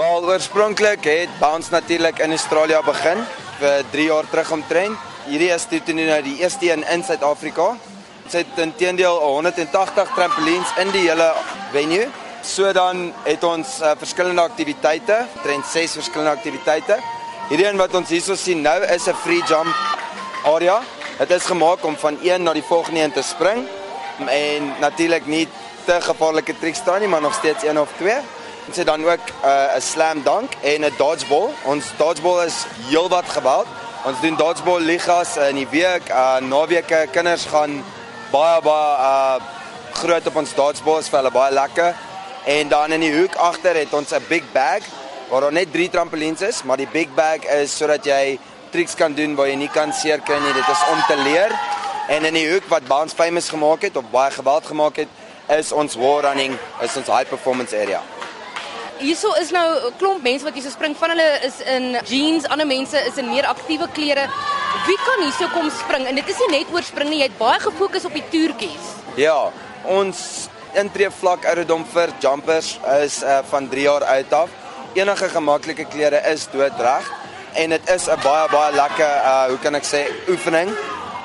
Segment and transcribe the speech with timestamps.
[0.00, 3.18] Wel oorspronklik het Bounce natuurlik in Australië begin
[3.58, 4.96] vir 3 jaar terug omtrent.
[5.26, 7.66] Hierdie is toe nou die eerste een in Suid-Afrika.
[8.22, 11.28] Dit het intedeel 180 trampolines in die hele
[11.72, 12.08] venue.
[12.42, 16.96] So dan het ons uh, verskillende aktiwiteite, trend 6 verskillende aktiwiteite.
[17.52, 19.76] Hierdie een wat ons hierso sien nou is 'n free jump
[20.44, 20.80] area.
[21.18, 23.68] Dit is gemaak om van een na die volgende een te spring
[24.26, 25.48] en natuurlik nie
[25.84, 28.39] te gevaarlike triks staan nie, maar nog steeds een of twee.
[28.70, 31.50] Ons het dan ook uh, 'n uh, slam dunk en 'n dodgeball.
[31.62, 32.54] Ons dodgeball is
[32.86, 33.66] heelwat geweld.
[34.04, 36.08] Ons doen dodgeball ligas in die week.
[36.08, 37.84] Uh naweke kinders gaan
[38.30, 39.34] baie baie uh
[39.92, 41.94] groot op ons dodgeball is vir hulle baie lekker.
[42.44, 44.82] En dan in die hoek agter het ons 'n big bag
[45.28, 48.38] waar daar net 3 trampolines is, maar die big bag is sodat jy
[48.70, 50.52] triks kan doen waar jy nie kan seer kry nie.
[50.52, 51.50] Dit is om te leer.
[52.08, 55.08] En in die hoek wat Bounce famous gemaak het of baie geweld gemaak het,
[55.48, 58.00] is ons wall running, is ons high performance area.
[59.00, 60.96] Hierso is nou 'n klomp mense wat hierso spring.
[60.96, 64.28] Van hulle is in jeans, ander mense is in meer aktiewe klere.
[64.86, 66.06] Wie kan hierso kom spring?
[66.06, 68.86] En dit is nie net oor spring nie, jy het baie gefokus op die toertjies.
[69.16, 69.50] Ja,
[69.84, 74.50] ons intree vlak ouderdom vir jumpers is uh, van 3 jaar oud af.
[74.92, 77.10] Enige gemaklike klere is doodreg
[77.54, 80.70] en dit is 'n baie baie lekker uh hoe kan ek sê oefening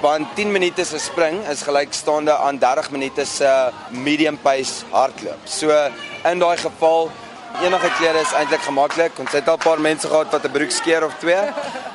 [0.01, 5.39] want 10 minute se spring is gelykstaande aan 30 minute se medium pace hardloop.
[5.45, 5.69] So
[6.23, 7.11] in daai geval
[7.63, 9.19] enige klere is eintlik gemaklik.
[9.19, 11.43] Ons het al 'n paar mense gehad wat 'n broek skeer of twee,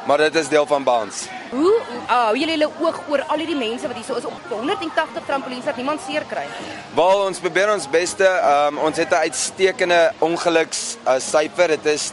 [0.07, 1.29] maar dit is deel van bounce.
[1.51, 4.25] Hoe ah, hou uh, julle julle oog oor al hierdie mense wat hier so is
[4.25, 6.73] op 180 trampolines dat niemand seer kry nie?
[6.95, 8.25] Wel, ons probeer ons beste.
[8.25, 11.69] Um, ons het 'n uitstekende ongeluks uh, syfer.
[11.69, 12.13] Dit is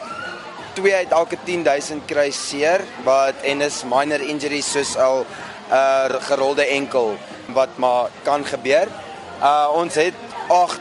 [0.74, 6.22] 2 uit elke 10000 kry seer, wat en is minor injuries soos al 'n uh,
[6.22, 7.18] gerolde enkel
[7.54, 8.88] wat maar kan gebeur.
[9.42, 10.14] Uh ons het
[10.48, 10.80] 8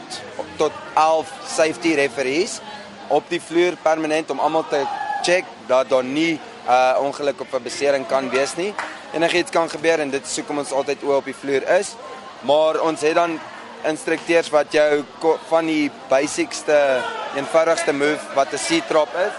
[0.57, 2.59] tot 11 safety referees
[3.07, 4.83] op die vloer permanent om almal te
[5.23, 8.73] check dat daar nie 'n uh, ongeluk of 'n besering kan wees nie.
[9.13, 11.95] Enigiets kan gebeur en dit is hoekom ons altyd oop op die vloer is.
[12.41, 13.39] Maar ons het dan
[13.83, 15.03] instrukteurs wat jou
[15.47, 17.01] van die basicste
[17.35, 19.33] eenvoudigste move wat 'n C-trap is.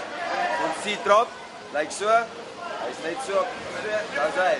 [0.65, 1.28] Ons C-trap
[1.72, 2.09] lyk like so.
[2.09, 3.44] Hy's net so.
[4.15, 4.56] Daar's hy.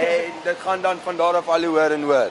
[0.00, 2.30] En dit gaan dan van daar af al hoe hoër en hoër.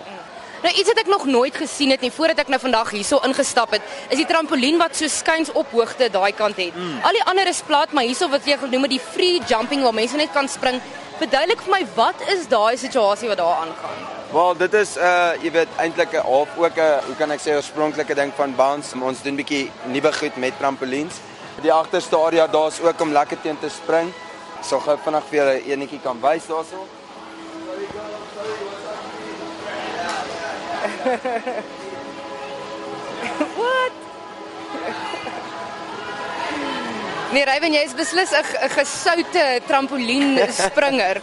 [0.61, 3.71] Nou iets wat ek nog nooit gesien het nie voordat ek nou vandag hierso ingestap
[3.73, 6.75] het, is die trampolien wat so skuins op hoogte daai kant het.
[6.77, 6.99] Mm.
[7.01, 9.97] Al die ander is plat, maar hierso wat jy genoem het die free jumping waar
[9.97, 10.77] mense net kan spring.
[11.17, 14.05] Verduidelik vir my wat is daai situasie wat daar aangaan?
[14.31, 17.57] Wel, dit is uh jy weet eintlik 'n half ook 'n hoe kan ek sê
[17.57, 18.95] oorspronklike ding van bounce.
[19.01, 21.17] Ons doen bietjie nuwe goed met trampolines.
[21.61, 24.13] Die agterste area daar's ook om lekker teen te spring.
[24.63, 26.87] So gou vinnig vir julle enetjie kan wys daarso.
[33.61, 33.93] Wat?
[37.31, 38.43] Nee, Ryan, jy is beslis 'n
[38.75, 41.21] gesoute trampolien springer.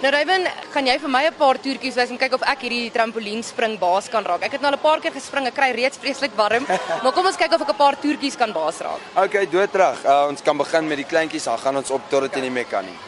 [0.00, 2.90] Nou Ryan, kan jy vir my 'n paar toertjies wys om kyk of ek hierdie
[2.90, 4.42] trampolien spring baas kan raak?
[4.42, 6.66] Ek het nou al 'n paar keer gespring, ek kry reeds vreeslik warm.
[7.02, 9.00] maar kom ons kyk of ek 'n paar toertjies kan baas raak.
[9.16, 10.04] Okay, dood terug.
[10.04, 12.50] Uh, ons kan begin met die kleintjies, dan gaan ons op tot dit in die
[12.50, 12.98] mek kan nie.